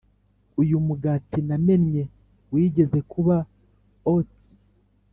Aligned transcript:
uyu 0.61 0.75
mugati 0.87 1.39
namennye 1.47 2.03
wigeze 2.53 2.99
kuba 3.11 3.35
oat, 4.13 4.29